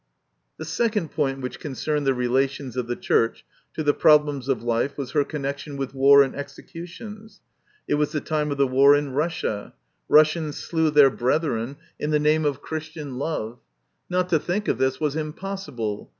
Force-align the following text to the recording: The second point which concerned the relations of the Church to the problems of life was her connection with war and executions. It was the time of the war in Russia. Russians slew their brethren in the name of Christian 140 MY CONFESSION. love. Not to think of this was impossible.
The 0.57 0.65
second 0.65 1.09
point 1.11 1.41
which 1.41 1.59
concerned 1.59 2.07
the 2.07 2.15
relations 2.15 2.75
of 2.75 2.87
the 2.87 2.95
Church 2.95 3.45
to 3.75 3.83
the 3.83 3.93
problems 3.93 4.47
of 4.49 4.63
life 4.63 4.97
was 4.97 5.11
her 5.11 5.23
connection 5.23 5.77
with 5.77 5.93
war 5.93 6.23
and 6.23 6.35
executions. 6.35 7.39
It 7.87 7.93
was 7.93 8.11
the 8.11 8.19
time 8.19 8.49
of 8.49 8.57
the 8.57 8.65
war 8.65 8.95
in 8.95 9.11
Russia. 9.11 9.75
Russians 10.09 10.57
slew 10.57 10.89
their 10.89 11.11
brethren 11.11 11.77
in 11.99 12.09
the 12.09 12.17
name 12.17 12.45
of 12.45 12.63
Christian 12.63 13.19
140 13.19 13.19
MY 13.19 13.47
CONFESSION. 13.47 13.51
love. 13.51 14.09
Not 14.09 14.29
to 14.29 14.43
think 14.43 14.67
of 14.67 14.79
this 14.79 14.99
was 14.99 15.15
impossible. 15.15 16.09